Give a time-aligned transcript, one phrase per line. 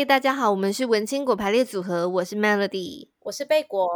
[0.00, 3.86] 嗨，大家好，我们是文青果排列组合，我是 Melody，我是贝果，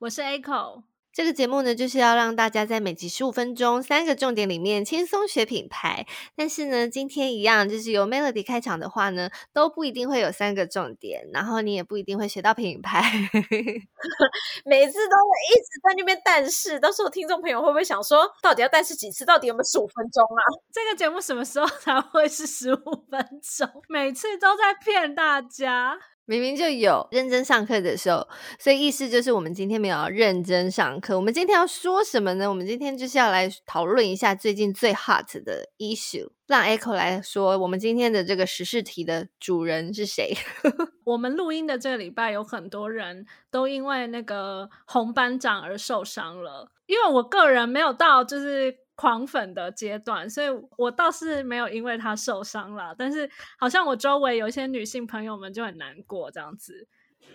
[0.00, 0.82] 我是 Echo。
[1.14, 6.04] 这个节目呢，就是要让大家在每集十五分钟三个重点里面轻松学品牌。
[6.34, 13.00] 但是呢，今天一样，就是由 Melody 开场的话呢，都不一定会有三个重点，然后你也不一定会学到品牌。
[14.66, 19.24] 每次都会一直在那边，但是到时候听众朋友会不会想说，到底要但是几次？
[19.24, 20.42] 到底有没有十五分钟啊？
[20.72, 23.68] 这个节目什么时候才会是十五分钟？
[23.88, 25.96] 每次都在骗大家。
[26.26, 28.26] 明明就有认真上课的时候，
[28.58, 31.16] 所以意思就是我们今天没有要认真上课。
[31.16, 32.48] 我们今天要说什么呢？
[32.48, 36.28] 我们今天就是要来讨论一下最近最 hot 的 issue。
[36.46, 40.36] 让 Echo 来说，我们今天的这个时事题的主人是谁？
[41.04, 46.70] 我们录音的这个礼拜有很多人都因为那个红班长而受伤了。
[46.86, 48.83] 因为我个人没有到就是。
[48.94, 53.28] 狂粉的阶段，所以我倒是没有因为他受伤了，但是
[53.58, 56.86] 好像我周围有一些女性朋友们就很难过这样子。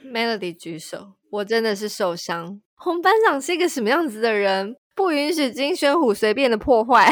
[0.04, 2.62] Melody 举手，我真的是受伤。
[2.76, 4.78] 红班长是一个什么样子的人？
[4.96, 7.08] 不允许金宣虎随便的破坏。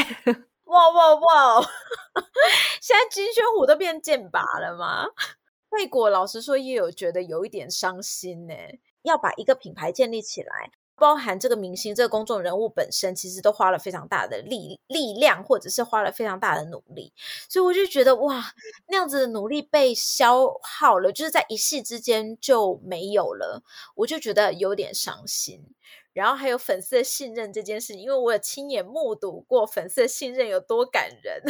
[0.65, 1.61] 哇 哇哇！
[2.81, 5.07] 现在金宣虎都变剑拔了吗？
[5.69, 8.53] 贝果老实说也有觉得有一点伤心呢。
[9.03, 10.71] 要把一个品牌建立起来。
[10.97, 17.13] 包含这个明星、这个公众人物本身，其实都花了非常大的力力量，或者是花了非常大的努力，
[17.47, 18.53] 所以我就觉得哇，
[18.87, 23.63] 那样子的努力被消耗了，就是在一夕之间就没有了，
[23.95, 25.63] 我就觉得有点伤心。
[26.13, 31.43] 然后还有粉丝的信任这件事情，因为我有亲眼目睹过粉丝的信任有多感人，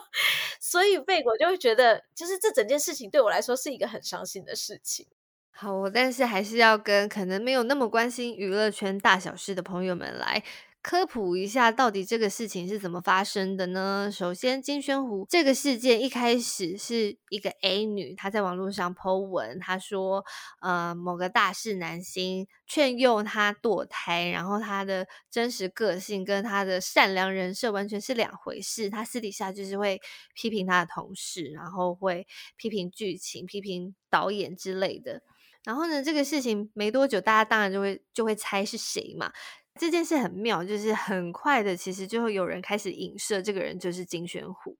[0.60, 5.06] 所以贝果就会觉得，就是这整件事情对我来说是一个很伤心的事情。
[5.54, 10.42] 好，但是还是要跟可能没有那么关心娱乐圈大小事的朋友们来
[10.80, 14.10] 科普一下，到底这个事情是怎么发生的呢？
[14.12, 20.24] 首先，金宣虎这个事件一开始是一个 A 女，她在网络上 po 文，她说，
[20.60, 28.90] 呃，某个大势男星劝诱她堕胎，然后她的真实个性跟她的善良人设完全是两回事。
[28.90, 30.00] 她私底下就是会
[30.34, 32.26] 批评她的同事，然后会
[32.56, 35.22] 批评剧情、批评导演之类的。
[35.64, 39.32] 然后呢，这个事情没多久，大家当然就会就会猜是谁嘛。
[39.80, 44.76] 这件事很妙，就是很快的，其实就会有人开始影射这个人就是金宣虎。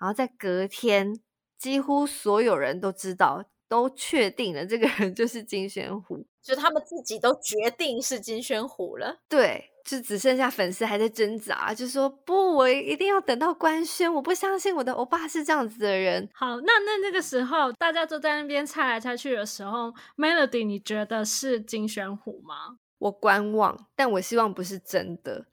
[0.00, 1.20] 然后在隔天，
[1.58, 9.20] 几乎所有人都知道，都确定了这个人就是金宣虎，就他们自己都决定是金宣虎了。
[9.28, 9.70] 对。
[9.88, 16.28] 就只剩下粉丝还在挣扎，就说不，我一定要等到官宣，我不相信我的欧巴是这样子的人。
[16.34, 22.76] 好，那那那个时候大家都在那边猜来猜去的时候，Melody，你觉得是金宣虎吗？
[22.98, 25.46] 我观望，但我希望不是真的。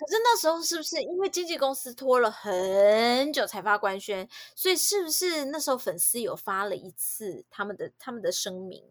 [0.00, 4.26] 可是那时候是不是因为经纪公司拖了很久才发官宣，
[4.56, 8.82] 所以是不是那时候粉丝有发了一次他们的他们的声明？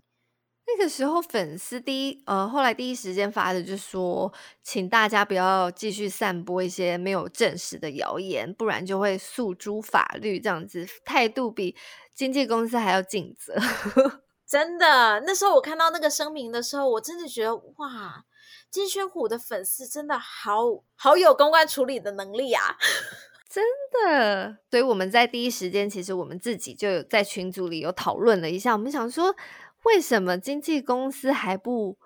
[0.78, 4.32] 那个时候，粉丝第一呃，后来第一时间发的就是说，
[4.62, 10.40] 请大家不要继续散播一些没有证实的谣言，不然就会诉诸法律。
[10.40, 11.76] 这样子态度比
[12.14, 13.56] 经纪公司还要尽责。
[14.46, 18.26] 真的，那时候我看到那个声明的时候，我真的觉得哇，
[18.70, 22.78] 金宣虎的粉丝真的好好有公关处理的能力啊！
[23.50, 24.58] 真的。
[24.70, 29.36] 所以我们在第一时间，其实我们自己就有在群组里有讨论了一下，我们想说。
[29.84, 31.98] 为什么经纪公司还不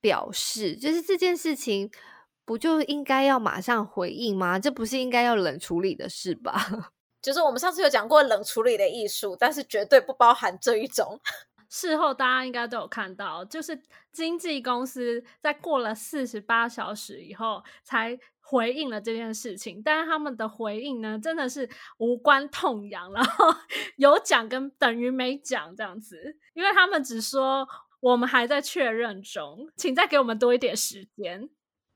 [0.00, 0.76] 表示？
[0.76, 1.90] 就是这件事情
[2.44, 4.58] 不就应该要马上回应吗？
[4.58, 6.92] 这不是应该要冷处理的事吧？
[7.22, 11.20] 就是我们上次有讲过冷处理的艺术，但是绝对不包含这一种。
[11.68, 13.80] 事后大家应该都有看到，就是
[14.10, 18.18] 经纪公司在过了四十八小时以后才
[18.50, 23.46] 回应了这件事情，但是他们的回应呢，真的是无关痛痒，然后
[23.96, 27.64] 有讲跟等于没讲这样子，因为他们只说
[28.00, 31.48] 我们还在确认中，请再给我们多一点时间。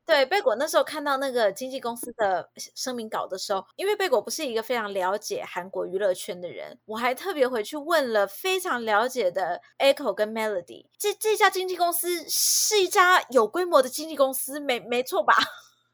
[0.05, 15.33] 对，贝果那时候看到那个经纪公司的声明稿的时候，因为贝果不是一个非常了解韩国娱乐圈的人，我还特别回去问了非常了解的 Echo 跟 Melody，这这家经纪公司是一家有规模的经纪公司，没没错吧？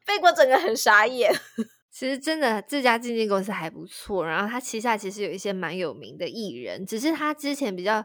[0.06, 1.32] 贝果整个很傻眼。
[1.90, 8.04] 其实真的这家经纪公司还不错，然后他旗下其实有一些蛮有名的艺人，只是他之前比较。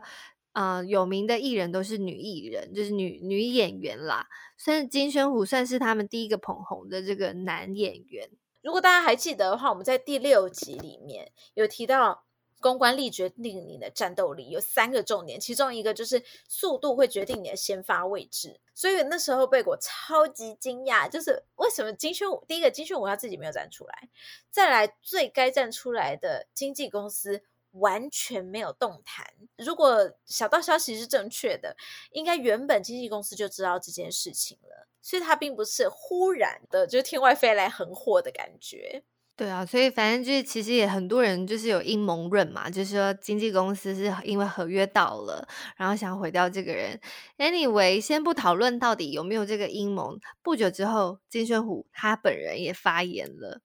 [0.59, 4.25] 嗯、呃，有名的艺人都是女艺人，就是女女演员啦。
[4.57, 8.27] 虽然金宣虎算是他们第一个捧红的这个男演员。
[8.63, 12.23] 如果大家还记得的话，我们在第六集里面有提到，
[12.67, 18.59] 公关力决定你的战斗力，有三个重点，其中一个就是速度会决定你的先发位置。
[18.75, 24.09] 所以那时候贝果超级惊讶，就是为什么金宣武第一个金宣武他自己没有站出来，
[24.51, 27.43] 再来最该站出来的经纪公司。
[27.71, 29.27] 完全没有动弹。
[29.57, 31.75] 如果小道消息是正确的，
[32.11, 39.03] 应该原本经纪公司就知道这件事情了，所以他并不是忽然的就天外飞来横祸的感觉。
[39.37, 45.47] 对啊，所以反正就是其实也很多人就是有阴谋论嘛，就是说经纪公司是因为合约到了，
[45.77, 46.99] 然后想要毁掉这个人。
[47.37, 50.17] Anyway，先不讨论到底有没有这个阴谋。
[50.41, 53.61] 不久之后，金宣虎他本人也发言了，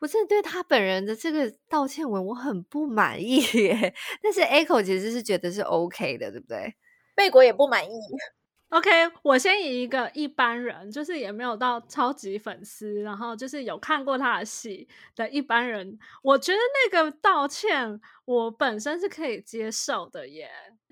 [0.00, 3.94] 我真的对他本人的这个道歉文我很不满意耶。
[4.20, 6.74] 但是 Echo 其实是觉得是 OK 的，对不对？
[7.14, 7.96] 贝果也不满意。
[8.72, 8.88] OK，
[9.22, 20.48] 我先以一个一般人，就是也没有到超级粉丝，然后就是有看过他的戏的一般人，我觉得那个道歉我本身是可以接受的耶。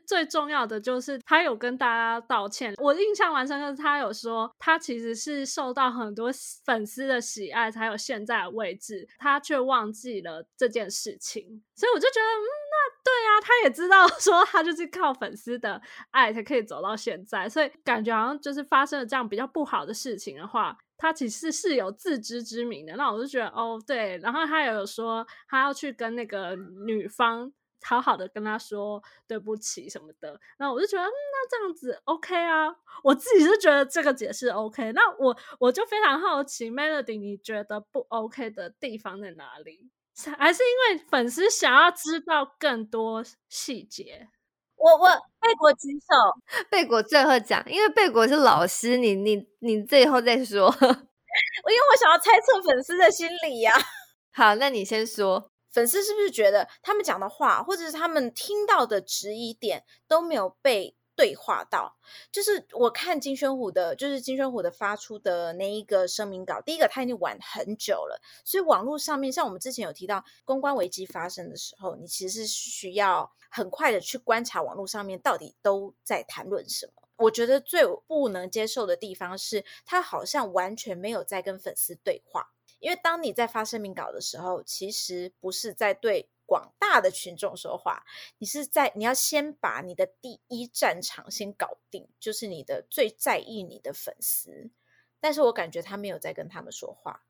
[0.06, 6.30] 最重要的就是他有跟大家道歉，我印象蛮深刻，他有说他其实是受到很多
[6.66, 12.69] 粉丝的喜爱才有现在的位置，他却忘记了这件事情，所以我就觉得嗯。
[13.04, 15.80] 对啊，他也知道 说他就是靠粉丝的
[16.10, 22.94] 爱才可以走到现在，所以感觉好像就是发生了这样比较不好的事情的话，他其实是有自知之明的。
[22.96, 26.54] 那我就觉得哦，对，然后他也有说他要去跟那个
[26.86, 27.50] 女方
[27.82, 30.38] 好好的跟他说对不起什么的。
[30.58, 32.68] 那我就觉得，那这样子 OK 啊，
[33.02, 34.92] 我自己是觉得这个解释 OK。
[34.92, 39.90] 那我我就非常好奇，Melody，你觉得不 OK 的地方在哪里？
[40.36, 44.28] 还是因为粉丝想要知道更多细节，
[44.76, 45.08] 我我
[45.40, 53.82] 贝果举手，贝果最后讲，因为贝果是老师，你你你最后再说， 我因为我想要猜测粉丝的心理呀、啊。
[54.32, 60.96] 好，那你先说，粉丝是不是觉得他们讲的话，或者是他们听到的质疑点都没有被？
[61.20, 61.94] 对话到，
[62.32, 66.62] 就是我看金宣虎的，就是金宣虎的发出的那一个声明稿。
[66.62, 76.92] 第一个，他已经晚很久了，所以网络上面，像我们之前有提到，公关危机发生的时候，你其实是需要很快的去观察网络上面到底都在谈论什么。
[77.18, 86.30] 我觉得最不能接受的地方是，他好像完全没有在跟粉丝对话，因为当你在发声明稿的时候，其实不是在对。
[86.50, 88.02] 广大的群众说话，
[88.38, 94.72] 你是在你要先把你的第一战场先搞定，就是你的最在意你的粉丝。
[95.20, 97.22] 但是我感觉他没有在跟他们说话。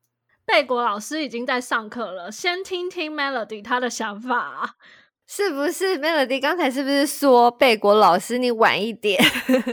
[0.43, 4.77] 贝果老师已经在上课了，先听听 Melody 他的想法，
[5.27, 9.23] 是不是？Melody 刚才是不是说贝果老师你晚一点？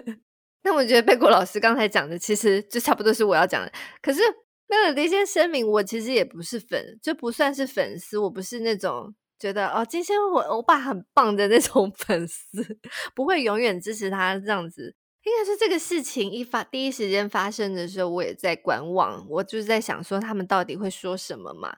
[0.63, 3.73] 那我觉得贝果老师刚才讲的其实就差不多是我要讲的。
[4.03, 4.21] 可是
[4.69, 9.15] Melody 先声明，我其实也不是粉，就不算是粉丝，我不是那种。
[9.39, 12.79] 觉得哦，金宣虎欧巴很棒的那种 粉丝，
[13.15, 14.97] 不会永远支持他这样子。
[15.25, 21.77] 应该是这个事情一发第一时间发生的时候，我也在观望，我就是在想说他们到底会说什么嘛。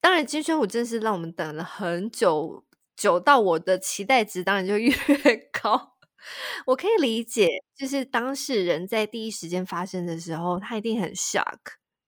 [0.00, 2.64] 当然，金宣虎真是让我们等了很久，
[2.96, 4.94] 久到我的期待值当然就 越
[5.52, 5.96] 高。
[6.66, 11.58] 我可以理解，就是当事人在第一时间发生的时候，他一定很 shock，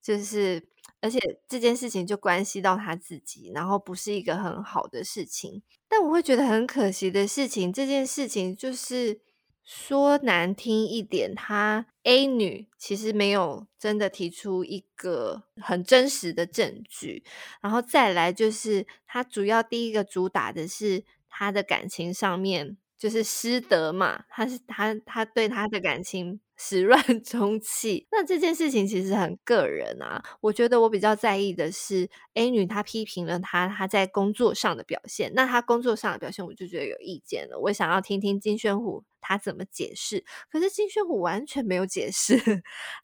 [0.02, 0.68] 就是。
[1.00, 1.18] 而且
[1.48, 5.62] 这件事情就关系到他自己，然后不是一个很好的事情。
[5.88, 9.20] 但我会觉得很可惜的事情，这件事情就是
[9.64, 17.24] 说难听一点，他 A 女其实没有真的提出一个很真实的证据，
[17.60, 26.40] 然后再来就是他主要第一个主打的是他的感情上面就是师德嘛，他是他他对他的感情。
[26.62, 30.22] 始乱 终弃，那这件事情其实很个人啊。
[30.42, 37.58] 我觉得我比较在意的是 A 女她批评了他她在工作上的表现，那她工作上的表现我就觉得有意见了。
[37.58, 42.36] 我想要听听金宣虎他怎么解释，可是金宣虎完全没有解释，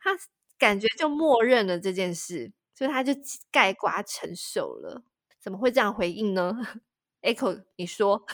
[0.00, 0.16] 他
[0.58, 3.14] 感觉就默认了这件事，所以他就
[3.50, 5.02] 盖瓜承受了。
[5.40, 6.52] 怎么会这样回应呢？
[7.22, 8.26] Echo，你说。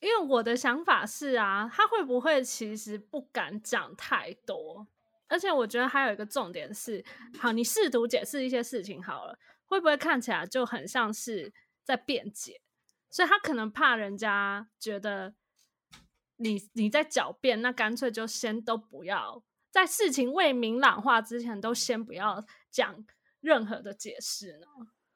[0.00, 4.86] 因为我的想法是啊，他会不会其实不敢讲太多？
[5.28, 7.04] 而且我觉得还有一个重点是，
[7.38, 12.60] 好，你试图解释一些事情好了，会不会看起来就很像是在辩解？
[13.10, 15.34] 所以他可能怕人家觉得
[16.36, 23.04] 你你在狡辩，那干脆就先都不要，在事情未明朗化之前，都先不要讲
[23.40, 24.66] 任何的解释呢。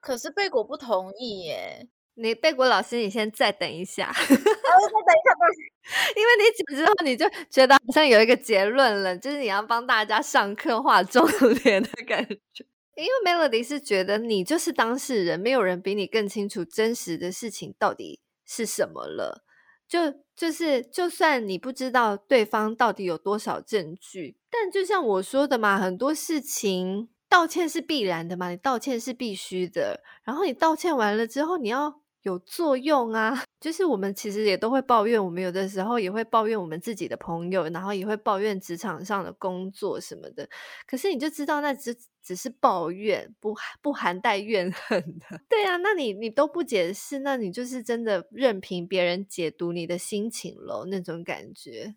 [0.00, 1.88] 可是贝果不同意耶。
[2.20, 11.26] 你贝果老师，你先再等一下， 我再等一下， 因为你讲之后你就觉得好像有一个结论了，就是你要帮大家上课画重
[11.62, 12.64] 点的感觉。
[12.96, 19.42] 因为 Melody 是觉得你就是当事人，没有人比你更清楚真实的事情到底是什么了。
[19.88, 30.02] 就就是，就算你不知道对方到底有多少证据，但就像我说的嘛，很多事情道歉是必然的嘛，你道歉是必须的。
[30.22, 31.99] 然后你道歉完了之后，你要。
[32.22, 33.42] 有作用啊！
[33.60, 40.48] 就是我们其实也都会抱怨，我们有的时候也会抱怨我们自己的朋友，然后也会抱怨职场上的工作什么的。
[40.86, 45.40] 可是你就知道，那只只是抱怨，不不含带怨恨的。
[45.48, 51.94] 对啊，那你你都不解释，那你就是真的任凭别人解读你的心情喽，那种感觉。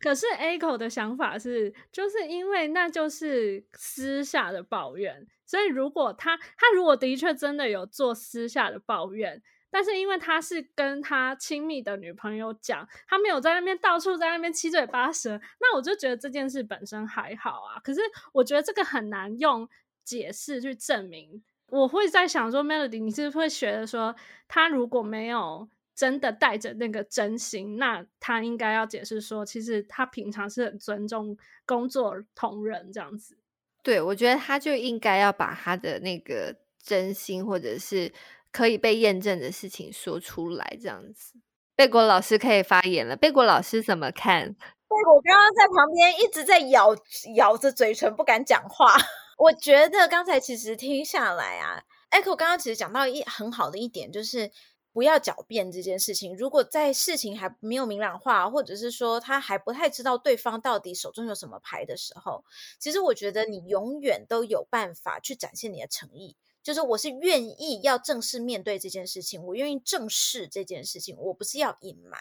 [0.00, 9.42] 可是 Echo 的想法是，就是因为那就是私下的抱怨，所以如果他他如果的确真的有做私下的抱怨。
[9.74, 17.80] 但是因为他是跟他亲密的女朋友讲，他没有在那边到处在那边七嘴八舌，那我就觉得这件事本身还好啊。
[17.82, 18.00] 可是
[18.32, 19.68] 我觉得这个很难用
[20.04, 21.42] 解释去证明。
[21.70, 24.14] 我会在想说，Melody，你是不是会觉得说，
[24.46, 33.36] 他如果没有真的带着那个真心，那他应该要解释说，其实他平常是很尊重工作同仁这样子。
[33.82, 38.12] 对，我觉得他就应该要把他的那个真心，或者是。
[38.54, 41.32] 可以被验证的事情说出来，这样子，
[41.74, 43.16] 贝果老师可以发言了。
[43.16, 44.54] 贝果老师怎么看？
[44.86, 46.94] 贝果刚刚在旁边一直在咬
[47.34, 48.94] 咬着嘴唇，不敢讲话。
[49.36, 51.82] 我觉得刚才其实听下来啊
[52.12, 54.52] ，Echo 刚刚其实讲到一很好的一点，就是
[54.92, 56.36] 不要狡辩这件事情。
[56.36, 62.44] 如果在事情还没有明朗化，或者是说他还不太知道对方到底手中有什么牌的时候，
[62.78, 66.36] 其实我觉得你永远都有办法去展现你的诚意。
[66.64, 72.20] 就是我是愿意要正式面对这件事情，我愿意正视这件事情，我不是要隐瞒，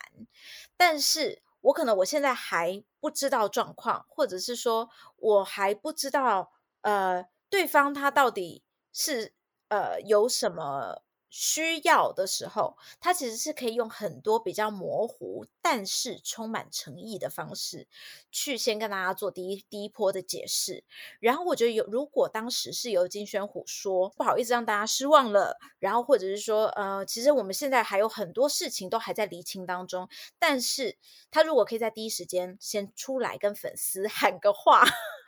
[0.77, 9.33] 但是我可能我现在还不知道状况，或者是说我还不知道，呃，对方他到底是
[9.69, 11.01] 呃有什么。
[11.35, 17.87] 需要的时候，他其实是可以用很多比较模糊，但是充满诚意的方式，
[18.31, 20.83] 去先跟大家做第一第一波的解释。
[21.19, 30.99] 然后我觉得有，如果当时是由金宣虎说不好意思让大家失望了，然后或者是说，呃，其实我们现在还有很多事情都还在厘清当中，但是
[31.31, 34.83] 他如果可以在第一时间先出来跟粉丝 喊个话，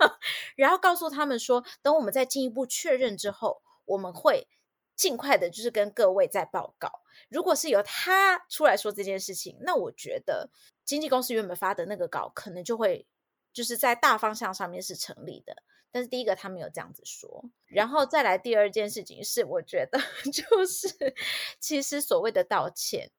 [0.56, 4.48] 然后告诉他们说，等我们再进一步确认之后，我们会。
[4.96, 7.02] 尽快的，就是跟各位在报告。
[7.30, 10.50] 如果是由他出来说这件事情，那我觉得
[10.84, 13.06] 经纪公司原本发的那个稿，可能就会
[13.54, 15.64] 就是在大方向上面是成立的。
[15.92, 19.98] 但是第一个他没有这样子说，然后再来第二件事情是，我觉得
[20.30, 21.16] 就是
[21.60, 23.12] 其实所谓的道歉，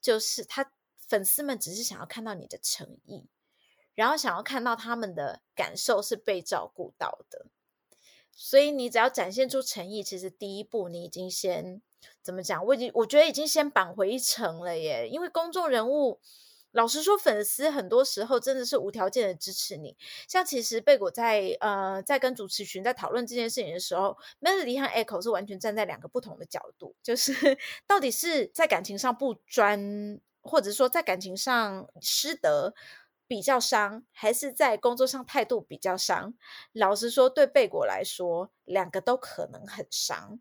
[0.00, 3.28] 就是他粉丝们只是想要看到你的诚意，
[3.94, 7.46] 然后想要看到他们的感受是被照顾到的。
[8.34, 11.80] 所以你只要展现出诚意，其实第一步你已经先
[12.22, 12.64] 怎么讲？
[12.66, 15.08] 我已经我觉得已经先扳回一城了耶。
[15.08, 16.18] 因为公众人物，
[16.72, 19.96] 老实说，粉丝很多时候真的是无条件的支持你。
[20.26, 27.32] 像其实贝果在呃在跟主持群在讨论这件事情的时候，Melody 和 Echo 是完全站在两个不同的角度，就是
[27.86, 32.74] 到底是在感情上不专，或者说在感情上失德。
[33.26, 36.34] 比较伤，还是在工作上态度比较伤？
[36.72, 40.40] 老实说，对贝果来说，两个都可能很伤，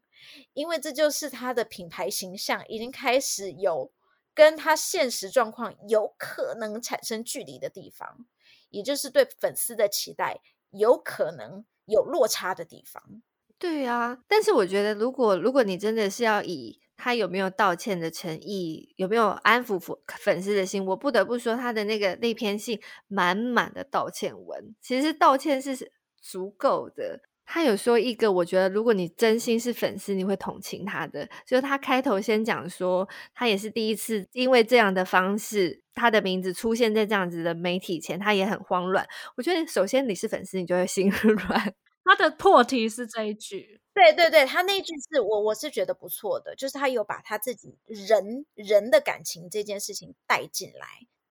[0.53, 3.91] 因为这就是他的品牌形象已经开始有
[4.33, 8.25] 跟他现实状况有可能产生距离的地方，
[8.69, 13.21] 也就是对粉丝的期待有可能有落差的地方。
[13.57, 18.93] 对啊，但是我觉得，如果如果你真的是要以他有没有道歉的诚意？
[18.95, 20.85] 有没有安抚粉粉丝的心？
[20.85, 25.91] 我不得不说，他的那个那篇信满满的道歉文，其实道歉是
[26.21, 27.21] 足够的。
[27.43, 31.27] 他有说一个，我觉得如果你真心是粉丝，你会同情他的。
[31.43, 39.03] 就是他开头先讲说，他也是第一次因为这样的方式，他的名字出现在这样子的媒体前，他也很慌乱。
[39.35, 41.09] 我觉得首先你是粉丝，你就会心
[41.49, 41.73] 软。
[42.05, 43.80] 他的破题是这一句。
[43.95, 50.87] 对对对，他那句是我我是觉得不错的，就是他有把他自己人人的感情这件事情带进来。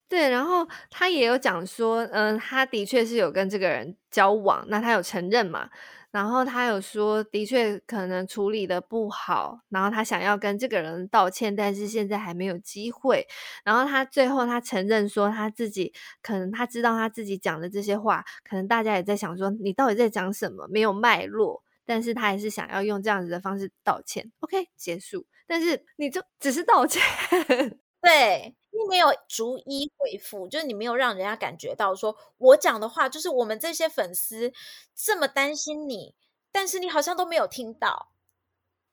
[0.09, 5.71] 对，然后他也有讲说，嗯，他的确是有跟这个人交往，那他有承认嘛？
[6.11, 13.27] 然后他有说，的确可能处理的不好，然后他想要跟这个人道歉，但是现在还没有机会。
[13.65, 20.67] 然后他最后他承认说，他自己可能他知道他自己讲的这些话，可能大家也在想说，你到底在讲什么？
[20.69, 21.63] 没有脉络。
[21.91, 25.27] 但是他还是想要用这样子的方式道歉，OK，结束。
[25.45, 27.03] 但是你就只是道歉，
[28.01, 34.53] 对，你没有逐一回复，就是你没有让人家感觉到说我讲的话，就是我们这些粉丝
[34.95, 36.15] 这么担心你，
[36.53, 38.13] 但是你好像都没有听到。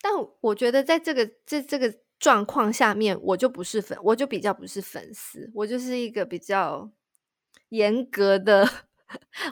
[0.02, 0.12] 但
[0.42, 6.90] 我觉得在这个这这个状况下面，我就不是粉，我就比较不是粉丝，我就是一个比较
[7.70, 8.87] 严格的。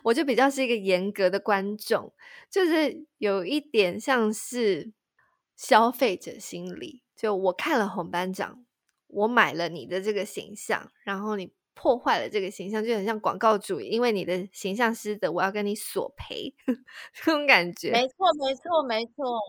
[0.03, 2.13] 我就比较是一个严格的观众，
[2.49, 4.91] 就是有一点像是
[5.55, 7.03] 消费者心理。
[7.15, 8.65] 就我看了红班长，
[9.07, 16.53] 我买了你的这个形象，然后你破坏了这个形象，就很像广告主，因为你的形象失德，我要跟你索赔，
[17.13, 17.91] 这种感觉。
[17.91, 19.39] 没错，没错，没错。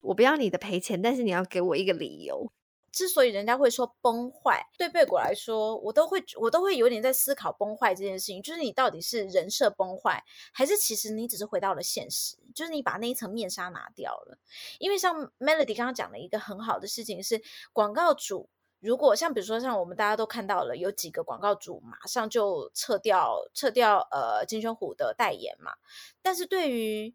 [0.00, 2.52] 我不要你的赔钱，但是你要给我一个理由。
[2.96, 14.38] 之所以人家会说崩坏，对贝果来说，我都会我都会有点在思考崩坏这件事情，就是你到底是人设崩坏，还是其实你只是回到了现实，就是你把那一层面纱拿掉了。
[14.78, 17.42] 因为像 Melody 刚刚讲的一个很好的事情是，
[17.74, 18.48] 广告主
[18.80, 25.74] 如果像比如说像我们大家都看到了，有几个广告主马上就撤掉撤掉呃金宣虎的代言嘛，
[26.22, 27.14] 但是对于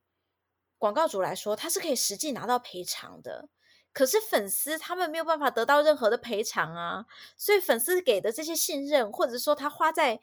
[0.78, 3.50] 广告主来说，他是可以实际拿到赔偿的。
[3.94, 7.06] 可是粉丝他们没有办法得到任何的赔偿啊，
[7.36, 10.20] 所以粉丝给的这些信任，或者说他花在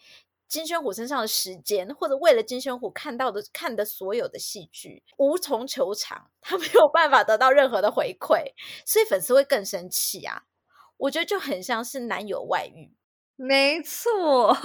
[0.49, 8.55] 金宣虎身上的时间，或者为了金宣虎看到的看的所有的戏剧，无从求偿，他没有办法得到任何的回馈，
[8.87, 10.45] 所以粉丝会更生气啊。
[10.97, 12.97] 我觉得就很像是男友外遇，
[13.37, 14.57] 没错。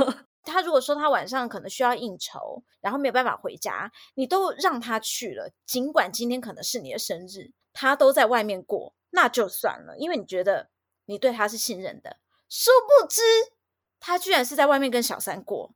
[0.44, 7.52] 他如果说他晚上可能需要应酬，然后没有办法回家，你都让他去了，尽管今天可能是你的生日。
[7.76, 10.70] 他都在外面过，那就算了，因为你觉得
[11.06, 12.18] 你对他是信任的。
[12.48, 12.70] 殊
[13.02, 13.22] 不知，
[14.00, 15.74] 他居然是在外面跟小三过，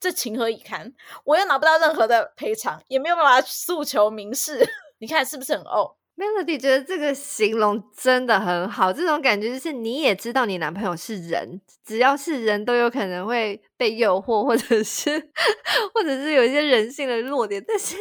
[0.00, 0.92] 这情何以堪？
[1.22, 4.68] 我又拿不到任何的赔偿，也没有办法诉求民事，
[4.98, 15.10] 你看是不是很呕？Melody 觉得这个形容真的很好，这种感觉就是你也知道你男朋友是人，只要是人都有可能会被诱惑，或者是
[15.94, 17.96] 或者是有一些人性的弱点，但是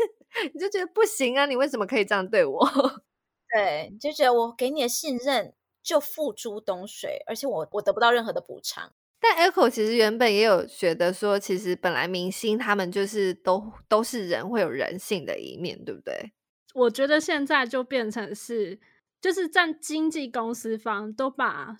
[0.53, 2.59] 你就觉得不行啊，你为什么可以这样对我？
[3.53, 8.93] 对，你就觉得我给你的信任就付诸东水，而且我我得不到任何的补偿。
[9.19, 16.31] 但 Echo 其实原本也有觉得说，其实本来明星他们就是都都是人，会有人性的一面，对不对？
[16.73, 18.79] 我觉得现在就变成是，
[19.19, 21.75] 就是在经纪公司方都把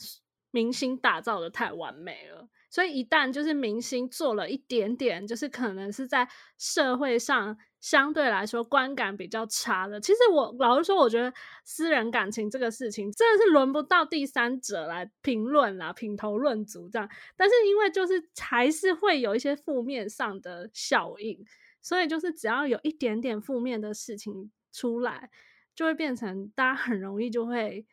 [0.52, 2.50] 明星打造得太完美了。
[2.70, 6.26] 所以一旦就是明星做了一点点，就是可能是在
[6.58, 10.00] 社会上相对来说观感比较差的。
[10.00, 11.34] 其实我老实说，我觉得
[11.66, 17.10] 私人感情这个事情真的是轮不到第三者来评论啦，品头论足这样。
[17.36, 21.44] 但是因为就是还是会有一些负面上的效应，
[21.82, 25.30] 所以就是只要有一点点负面的事情出来，
[25.76, 27.86] 就会变成大家很容易就会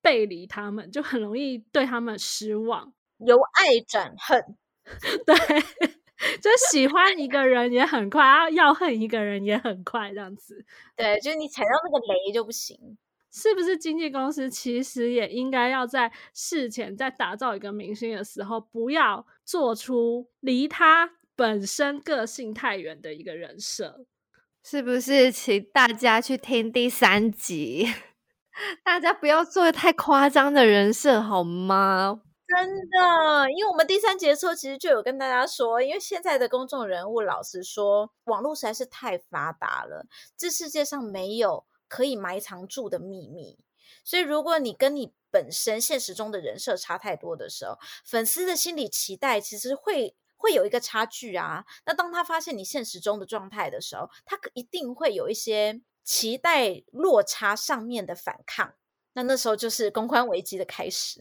[0.00, 2.92] 背离他们，就很容易对他们失望。
[3.18, 4.38] 由爱转恨，
[5.24, 5.34] 对，
[6.40, 10.64] 就喜欢一个人也很快，啊，要恨一个人也很快，这样子。
[10.94, 12.98] 对，就是你踩到那个雷就不行。
[13.32, 24.06] 是不是经纪公司其实也应该要在事前在打造一个明星的时候，不要做出离他本身个性太远的一个人设？
[24.68, 27.86] 是不是，请大家去听第三集，
[28.82, 32.20] 大家不要做太夸张的人设，好吗？
[32.48, 40.04] 真的，因为我们第三节的时候其实就有跟大家说，因为现在的公众人物，老实说，网络实在是太发达了，
[40.36, 43.60] 这世界上没有可以埋藏住的秘密。
[44.02, 51.64] 所以，如果你跟你本身现实中的人设差太多的时候，粉丝的心理期待其实会会有一个差距啊。
[51.84, 58.74] 那当他发现你现实中的状态的时候，他一定会有一些期待落差上面的反抗。
[59.14, 61.20] 那那时候就是公关危机的开始。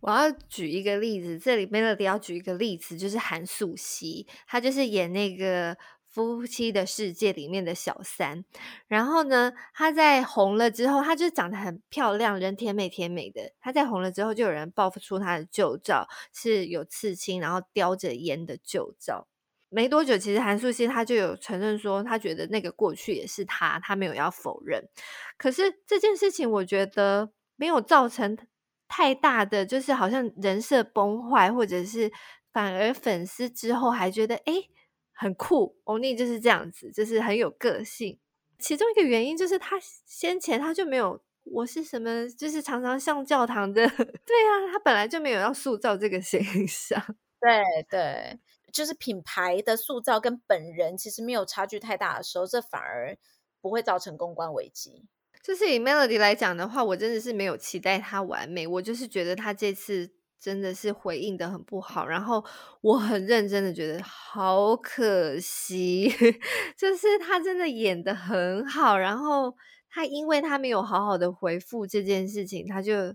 [0.00, 5.74] 我要举一个例子，这里 Melody 要举一个例子，就是韩素汐，她就是演那个
[6.14, 8.44] 《夫妻的世界》里面的小三。
[8.86, 13.52] 然后呢，她在红了之后，她就长得很漂亮，人甜美甜美的。
[13.60, 19.26] 她在红了之后，就有人爆出她的旧照，是有刺青，然后叼着烟的旧照。
[19.68, 24.88] 没多久，其实韩素汐她就有承认说，她觉得那个过去也是她，她没有要否认。
[25.36, 28.38] 可是这件事情，我觉得没有造成。
[28.86, 32.12] 太大的就是好像人设崩坏，或者是
[32.52, 34.70] 反而粉丝之后还觉得诶
[35.14, 38.18] 很酷，欧尼就是这样子，就是很有个性。
[38.58, 47.02] 其中一个原因就是他先前他就没有我是什么，就是常常像教堂的， 对啊，他本来就没有要塑造这个形象。
[47.40, 48.38] 对对，
[48.72, 53.18] 就是品牌的塑造跟本人其实没有差距太大的时候，这反而
[53.60, 55.04] 不会造成公关危机。
[55.42, 62.42] 就是以 Melody 来讲的话，我真的是没有期待他完美，我就是觉得他这次真的是回应的很不好，然后
[62.80, 64.02] 我很认真的觉得
[64.34, 66.10] 好可惜，
[66.76, 69.54] 就是他真的演的很好，然后
[69.88, 73.14] 他因为他没有好好的回复这件事情，他就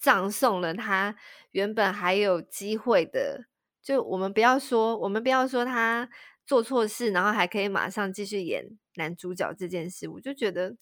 [0.00, 1.14] 葬送了他
[1.50, 3.44] 原本还有机会的，
[3.82, 6.08] 就我们不要说，我们不要说他
[6.46, 8.64] 做错事，然后还可以马上继续演
[8.94, 10.76] 男主角这件事，我就觉得。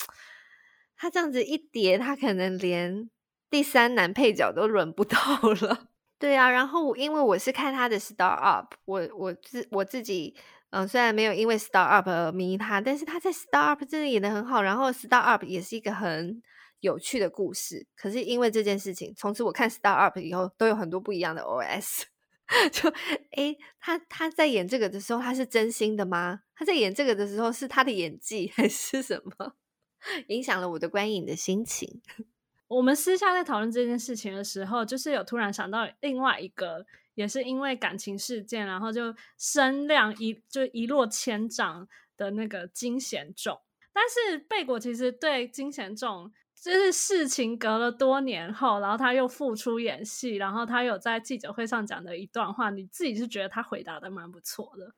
[0.96, 3.10] 他这样子一叠，他可能连
[3.50, 5.18] 第三男配角都轮不到
[5.60, 5.88] 了。
[6.18, 10.34] 对啊，然后因为我是看他的 Star Up，我我自我自己，
[10.70, 16.42] 嗯、虽然没有因为 Star Up 而迷他，但是他在 Star Up 真的演的很好，然后 Star Up 也是一个很
[16.80, 17.86] 有趣的故事。
[17.96, 22.04] 可是因为这件事情，从此我看 Star Up 以后都有很多不一样的 OS。
[22.70, 22.90] 就
[23.36, 26.40] 诶，他他在演这个的时候，他是真心的吗？
[26.54, 29.54] 他在演这个的时候，是他的演技还是什么？
[30.28, 32.02] 影响了我的观影的心情。
[32.68, 43.60] 我们私下在讨论这件事情的时候，就是有突然想到另外一个，也是因为感情事件，然后就声量一就一落千丈的那个金贤重。
[43.92, 54.92] 但是贝果其实对金贤重，就是事情隔了多年后，然后他又复出演戏，然后他有在记者会上讲的一段话，你自己是觉得他回答的蛮不错的。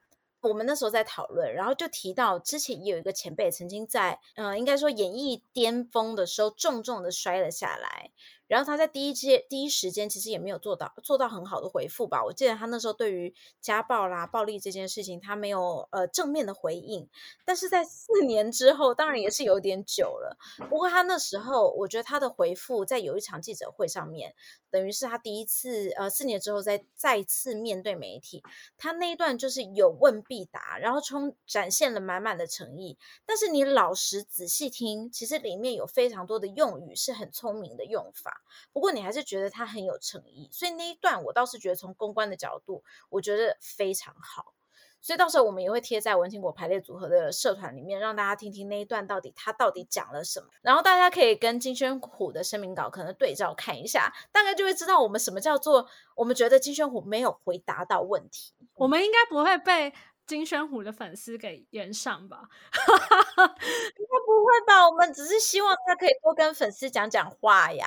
[0.47, 8.11] 我们那时候在讨论，然后就提到之前也有一个前辈曾经在，嗯、应该说演艺巅峰的时候重重的摔了下来。
[8.49, 12.25] 然后他在第一阶第一时间其实也没有做到做到很好的回复吧。
[12.25, 17.09] 我记得他那时候对于家暴啦、暴力这件事情，他没有呃正面的回应。
[17.45, 20.37] 但是在四年之后，当然也是有点久了。
[20.69, 24.35] 不过他那时候，我觉得他的回复在有一场记者会上面，
[24.71, 28.43] 等于是他第一次呃四年之后再再次面对媒体，
[28.77, 32.97] 他那一段就是有问必答，然后充展现了满满的诚意。
[33.25, 38.36] 但是你老实仔细听，其实里面有非常多的用语是很聪明的用法。
[38.73, 44.55] 不过你还是觉得他很有诚意，所以那一段我倒是觉得从公关的角度，我觉得非常好。
[44.99, 50.49] 所以到时候我们也会贴在文青果排列组合的社团里面，让大家听听那一段到底他到底讲了什么。
[50.63, 58.53] 然后大家可以跟金宣虎的声明稿可能对照看一下，大概就会知道我们什么叫做我们觉得金宣虎没有回答到问题。
[58.75, 59.95] 我们应该不会被
[60.27, 62.41] 金宣虎的粉丝给延上吧？
[62.77, 64.89] 应该不会吧？
[64.89, 67.87] 我们只是希望他可以多跟粉丝讲讲话呀。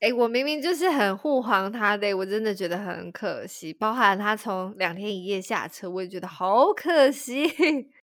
[0.00, 3.72] 哎，我明明就是很护航他的，我真的觉得很可惜。
[3.72, 7.46] 包含他从两天一夜下车，我也觉得好可惜。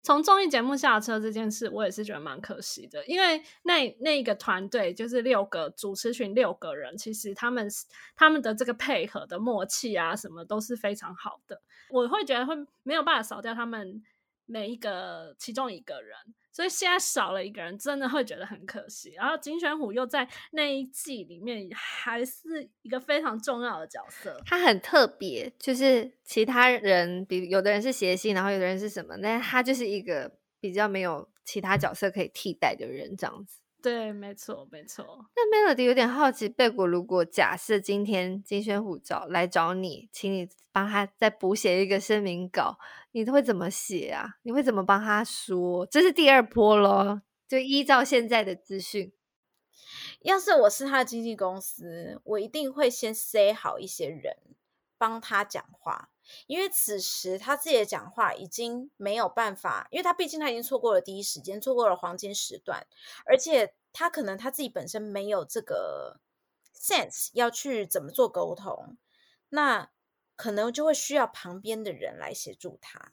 [0.04, 7.66] 从综艺节目下车这件事，我也是觉得蛮可惜的，因为那那个团队就是六个主持群六个人，其实他们
[8.14, 11.60] 他们的这个配合的默契啊，什么都是非常好的。
[11.88, 14.02] 我会觉得会没有办法少掉他们
[14.44, 16.16] 每一个其中一个人。
[16.54, 19.12] 所以现在少了一个人，真的会觉得很可惜。
[19.16, 33.58] 然后金宣虎又在那一季里面还是一个非常重要的角色，他很特别，就是其他人比有的人是谐星，然后有的人是什么，但是他就是一个比较没有其他角色可以替代的人，这样子。
[33.84, 35.26] 对，没错，没错。
[35.36, 42.78] 那 Melody 有点好奇，贝果如果假设今天金宣虎找来找你，请你帮他再补写一个声明稿。
[43.12, 44.36] 你都会怎么写啊？
[44.44, 45.84] 你会怎么帮他说？
[45.84, 49.12] 这是第二波咯，就依照现在的资讯，
[50.22, 54.38] 要是我是他的经纪公司，我一定会先塞好一些人
[54.98, 56.10] 帮他讲话，
[56.46, 62.86] 因为此时他自己的讲话已经没有办法，因为他毕竟他已经错过了第一时间，错过了黄金时段，
[63.26, 66.20] 而且他可能他自己本身没有这个
[66.74, 68.96] sense 要去怎么做沟通，
[69.48, 69.90] 那。
[70.36, 73.12] 可能就会需要旁边的人来协助他，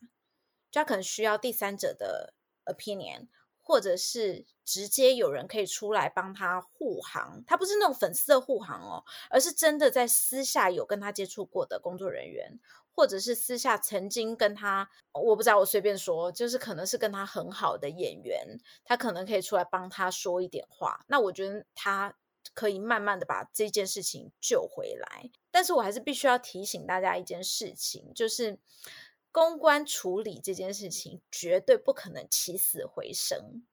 [0.72, 2.34] 就他可能需要第三者的
[2.66, 3.28] opinion，
[3.62, 7.44] 或者是直接有人可以出来帮他护航。
[7.48, 12.60] 他不是那种粉丝的护航哦，而是真的在私下有跟他接触过的工作人员，
[12.92, 21.06] 或者是私下曾经跟他，我不知道，我随便说，就是可能是跟他很好的演员，他可能可以出来帮他说一点话。
[21.08, 22.16] 那我觉得他。
[22.56, 28.58] 可以慢慢的把这件事情救回来，但是我还是必须要提醒大家一件事情，就是
[29.32, 33.64] 公关处理这件事情绝对不可能起死回生，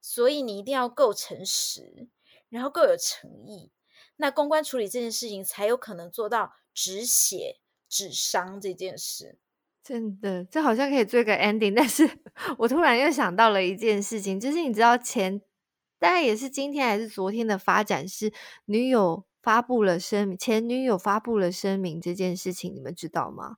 [0.00, 2.08] 所以你一定要够诚实，
[2.48, 3.70] 然后够有诚意，
[4.16, 9.38] 那公关处理这件事情才有可能做到止血止伤这件事。
[9.82, 12.08] 真的，这好像可以做一个 ending，但是
[12.58, 15.42] 我突然又想到了一件事情，就是你知道前。
[15.98, 18.32] 大概也是今天还是昨天的发展是
[18.64, 23.54] 女友发布了声明，前女友发布了声明这件事情，你们知道吗？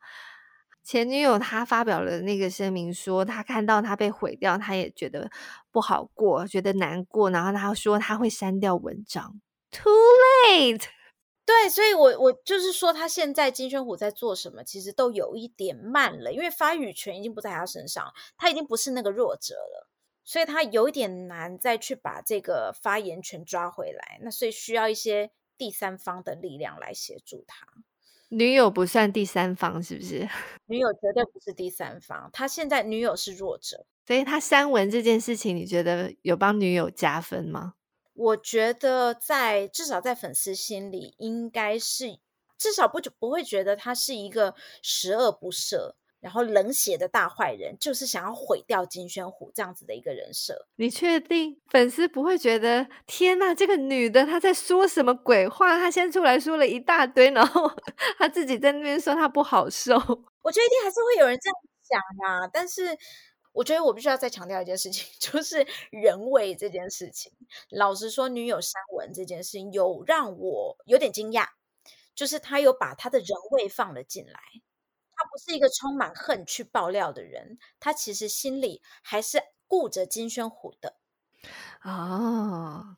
[0.84, 5.30] 前女友她发表了那个声明，说她看到她被毁掉，她也觉得
[5.72, 9.40] 不好过，觉得难过，然后她说她会删掉文章。
[9.70, 9.92] Too
[10.46, 10.84] late，
[11.44, 19.88] 对，所以我我就是说，他现在金宣虎在做什么，其实都有一点慢了，因为发语权已经不在他身上，他已经不是那个弱者了。
[20.22, 27.66] 所以他有一点难再去把这个发言权抓回来，那所以需要一些第三方的力量来协助他。
[28.36, 30.28] 女友不算第三方是不是？
[30.66, 37.74] 女友绝对不是第三方，他现在女友是弱者，所以他删文这件事情，你觉得有帮女友加分吗？
[38.14, 42.18] 我觉得在至少在粉丝心里，应该是
[42.56, 45.94] 至少不就不会觉得他是一个十恶不赦。
[46.24, 50.66] 然后冷血的大坏人，就是想要毁掉金宣虎这样子的一个人设。
[50.76, 55.76] 你确定粉丝不会觉得天哪，这个女的她在说什么鬼话？
[55.76, 57.70] 她先出来说了一大堆，然后
[58.18, 59.94] 她自己在那边说她不好受。
[59.96, 62.48] 我觉得一定还是会有人这样想啊。
[62.50, 62.96] 但是
[63.52, 67.30] 我觉得我必须要再强调一件事情， 就是人味这件事情。
[67.68, 71.48] 老实说，女友删文这件事情有让我有点惊讶，
[72.14, 74.40] 就是她有把她的人味放了进来。
[75.34, 80.94] 他不是一个充满恨去爆料的人，他其实心里还是顾着金宣虎的。
[81.82, 82.96] 哦，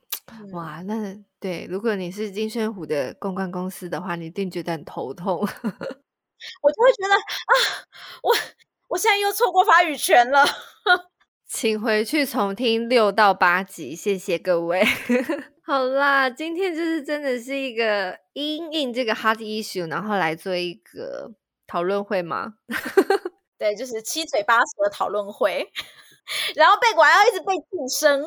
[0.52, 5.38] 哇，那对，如果你是金宣虎的公关公司的话，你一定觉得很头痛。
[5.40, 7.52] 我就会觉得啊，
[8.22, 8.34] 我
[8.88, 10.44] 我现在又错过发语权了。
[11.48, 14.84] 请回去重听六到八集，谢谢各位。
[15.64, 21.32] 好啦，今天就是真的是一个因应这个 hard issue，然后来做一个。
[21.66, 22.54] 讨论会吗？
[23.58, 25.66] 对，就是七嘴八舌的讨论会，
[26.54, 28.22] 然后贝果还要一直被晋升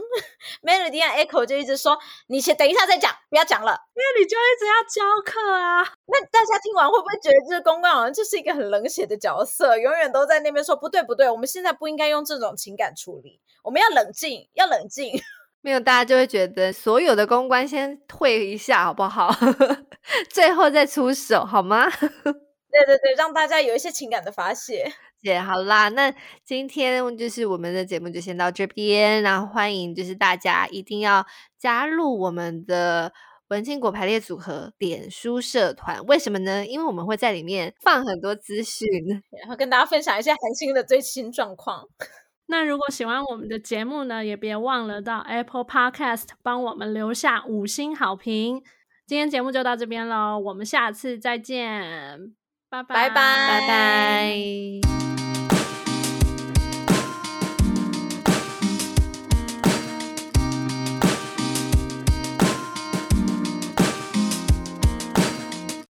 [0.63, 15.11] ，Melody 和 Echo 就一直说：“你先等一下再讲，不要讲了，因为你就一直要教课啊。”那大家听完会不会觉得这个公关好像就是一个很冷血的角色，永远都在那边说不对不对，我们现在不应该用这种情感处理，我们要冷静，要冷静。
[15.61, 19.29] 没有，大家就会觉得所有的公关先退一下好不好？
[20.31, 21.85] 最后再出手好吗？
[22.71, 24.91] 对对对，让大家有一些情感的发泄。
[25.21, 26.13] 姐，好啦，那
[26.45, 31.25] 今天就是我们的节目就先到这边，然后欢迎就是大家一定要
[31.57, 33.11] 加入我们的
[33.49, 36.05] 文青果排列组合脸书社团。
[36.05, 36.65] 为什么呢？
[36.65, 38.87] 因为我们会在里面放很多资讯，
[39.41, 41.85] 然后跟大家分享一些韩星的最新状况。
[42.47, 48.63] 那如果喜欢我们的节目呢，也别忘了到 Apple Podcast 帮我们留下五星好评。
[49.05, 52.33] 今天节目就到这边喽，我们下次再见。
[52.69, 55.18] 拜拜拜拜。